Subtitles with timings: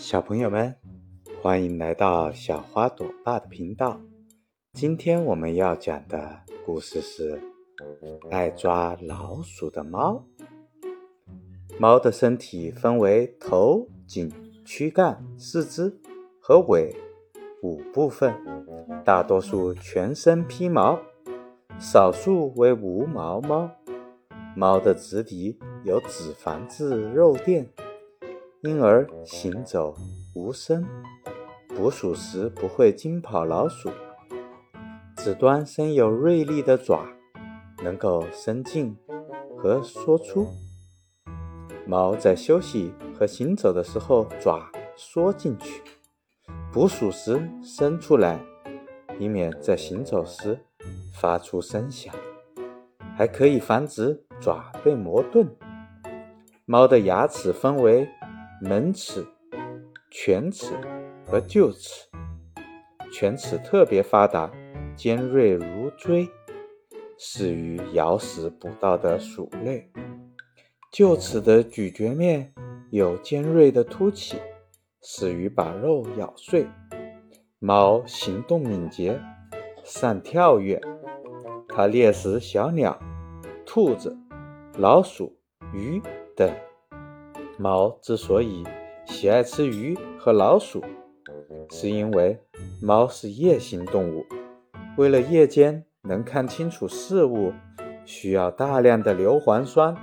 [0.00, 0.74] 小朋友们，
[1.42, 4.00] 欢迎来到小花朵爸的频道。
[4.72, 7.38] 今天我们要讲的故事是
[8.30, 10.24] 《爱抓老鼠的猫》。
[11.78, 14.32] 猫的身体分为头、颈、
[14.64, 16.00] 躯干、四肢
[16.40, 16.96] 和尾
[17.62, 18.34] 五部分，
[19.04, 20.98] 大多数全身披毛，
[21.78, 23.70] 少数为无毛猫。
[24.56, 27.68] 猫的直笛有脂肪质肉垫。
[28.62, 29.96] 因而行走
[30.34, 30.84] 无声，
[31.68, 33.90] 捕鼠时不会惊跑老鼠。
[35.16, 37.06] 指端生有锐利的爪，
[37.82, 38.94] 能够伸进
[39.56, 40.46] 和缩出。
[41.86, 45.80] 猫在休息和行走的时候，爪缩进去；
[46.70, 48.38] 捕鼠时伸出来，
[49.18, 50.58] 以免在行走时
[51.14, 52.14] 发出声响，
[53.16, 55.48] 还可以防止爪被磨钝。
[56.66, 58.06] 猫的牙齿分为。
[58.62, 59.26] 门齿、
[60.10, 60.74] 犬齿
[61.24, 62.06] 和臼齿，
[63.10, 64.50] 犬齿特别发达，
[64.94, 66.28] 尖锐如锥，
[67.16, 69.90] 适于咬食捕到的鼠类。
[70.92, 72.52] 臼齿的咀嚼面
[72.90, 74.36] 有尖锐的凸起，
[75.00, 76.66] 适于把肉咬碎。
[77.60, 79.18] 猫行动敏捷，
[79.84, 80.78] 善跳跃，
[81.66, 83.00] 它猎食小鸟、
[83.64, 84.14] 兔子、
[84.76, 85.34] 老鼠、
[85.72, 86.02] 鱼
[86.36, 86.54] 等。
[87.60, 88.64] 猫之所以
[89.04, 90.82] 喜爱吃鱼和老鼠，
[91.68, 92.40] 是因为
[92.80, 94.24] 猫是夜行动物，
[94.96, 97.52] 为了夜间能看清楚事物，
[98.06, 99.94] 需要大量的硫磺酸，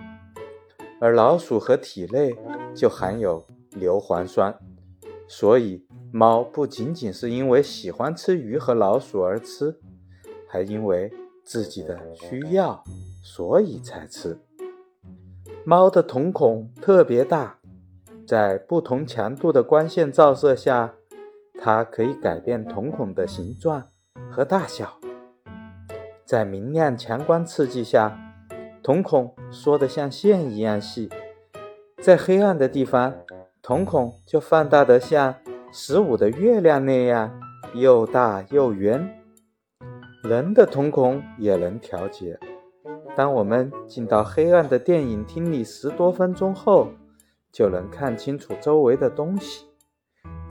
[1.01, 2.35] 而老鼠和体内
[2.75, 4.55] 就含有硫磺酸，
[5.27, 5.83] 所以
[6.13, 9.75] 猫不仅仅是因为喜欢吃鱼和老鼠而吃，
[10.47, 11.11] 还因为
[11.43, 12.83] 自己的需要，
[13.23, 14.37] 所以才吃。
[15.69, 17.57] 猫的瞳孔特别大，
[18.25, 20.93] 在不同强度的光线照射下，
[21.59, 23.83] 它可以改变瞳孔的形状
[24.31, 24.97] 和大小。
[26.23, 28.17] 在明亮强光刺激下，
[28.81, 31.09] 瞳孔缩得像线一样细；
[32.01, 33.13] 在黑暗的地方，
[33.61, 35.35] 瞳孔就放大得像
[35.73, 37.41] 十五的月亮那样
[37.73, 39.05] 又大又圆。
[40.23, 42.39] 人的瞳孔也能调节。
[43.17, 46.89] 当我们进到黑暗的电影厅里十多分钟后，
[47.51, 49.65] 就能看清楚周围的东西。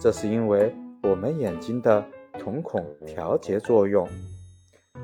[0.00, 2.04] 这是因为我们眼睛的
[2.36, 4.08] 瞳孔调节作用。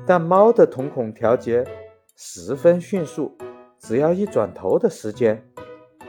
[0.05, 1.65] 但猫的瞳孔调节
[2.17, 3.33] 十分迅速，
[3.79, 5.41] 只要一转头的时间，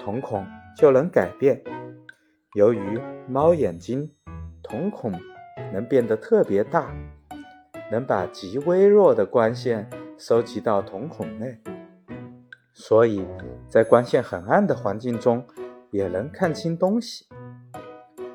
[0.04, 0.44] 瞳孔
[0.76, 1.62] 就能改变。
[2.56, 4.10] 由于猫眼睛
[4.60, 5.12] 瞳孔
[5.72, 6.92] 能变得特别大，
[7.92, 9.88] 能把极微弱的光线。
[10.16, 11.58] 收集到瞳孔内，
[12.72, 13.26] 所以
[13.68, 15.44] 在光线很暗的环境中
[15.90, 17.26] 也能看清东西。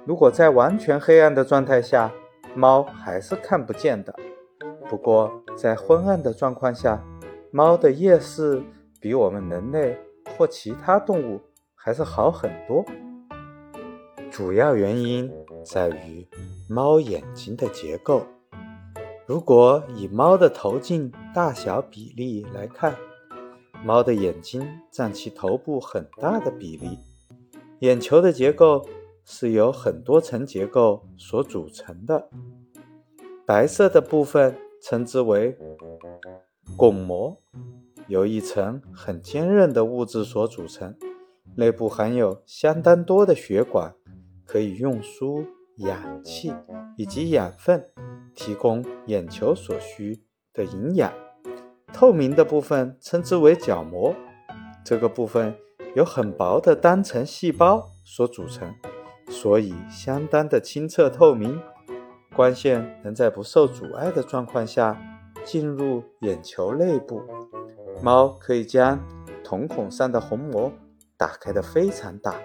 [0.05, 2.11] 如果在完全黑暗的状态下，
[2.53, 4.13] 猫还是看不见的。
[4.89, 7.01] 不过在昏暗的状况下，
[7.51, 8.61] 猫的夜视
[8.99, 9.97] 比我们人类
[10.37, 11.39] 或其他动物
[11.75, 12.83] 还是好很多。
[14.29, 15.31] 主要原因
[15.65, 16.27] 在于
[16.67, 18.25] 猫眼睛的结构。
[19.29, 22.95] 如果以猫的头颈大小比例来看，
[23.85, 26.97] 猫的眼睛占其头部很大的比例。
[27.81, 28.83] 眼球的结构
[29.23, 32.27] 是由很多层结构所组成的，
[33.45, 35.55] 白色的部分称之为
[36.75, 37.39] 巩膜，
[38.07, 40.97] 由一层很坚韧的物质所组成，
[41.55, 43.93] 内部含有相当多的血管，
[44.43, 45.45] 可以运输
[45.79, 46.53] 氧气
[46.95, 47.89] 以及养分。
[48.35, 50.23] 提供眼球所需
[50.53, 51.11] 的营养。
[51.91, 54.15] 透明的部分称之为角膜，
[54.85, 55.53] 这个部分
[55.93, 58.73] 由很薄的单层细胞所组成，
[59.29, 61.59] 所以相当的清澈透明。
[62.33, 64.97] 光线能在不受阻碍的状况下
[65.43, 67.21] 进入眼球内部。
[68.01, 68.97] 猫可以将
[69.43, 70.71] 瞳孔上的虹膜
[71.17, 72.35] 打开的非常大，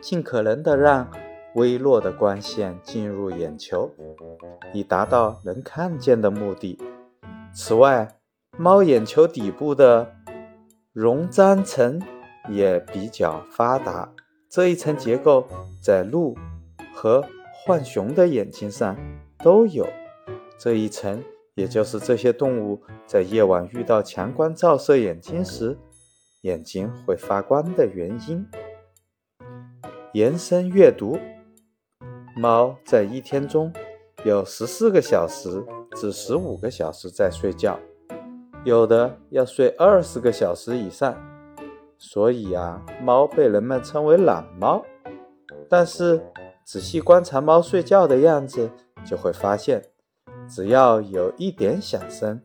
[0.00, 1.06] 尽可能的让。
[1.54, 3.90] 微弱的光线进入眼球，
[4.72, 6.78] 以达到能看见的目的。
[7.52, 8.16] 此外，
[8.58, 10.12] 猫眼球底部的
[10.92, 12.02] 溶浆层
[12.48, 14.12] 也比较发达。
[14.48, 15.46] 这一层结构
[15.80, 16.36] 在鹿
[16.92, 17.24] 和
[17.64, 18.96] 浣熊的眼睛上
[19.38, 19.86] 都有。
[20.58, 21.22] 这一层，
[21.54, 25.78] 也就是这些动物在夜晚遇到强光照射眼睛时，
[26.42, 28.44] 眼睛会发光的原因。
[30.12, 31.16] 延伸阅读。
[32.36, 33.72] 猫在一天中
[34.24, 35.64] 有十四个小时
[35.94, 37.78] 至十五个小时在睡觉，
[38.64, 41.14] 有的要睡二十个小时以上。
[41.96, 44.84] 所以啊，猫被人们称为懒猫。
[45.68, 46.20] 但是
[46.64, 48.68] 仔细观察猫睡觉的样子，
[49.06, 49.82] 就会发现，
[50.48, 52.42] 只要有一点响声，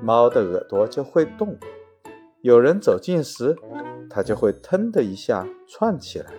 [0.00, 1.58] 猫的耳朵就会动。
[2.40, 3.56] 有人走近时，
[4.08, 6.32] 它就会腾的一下窜起来，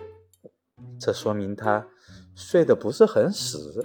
[0.98, 1.86] 这说明它
[2.36, 3.84] 睡得不是很死。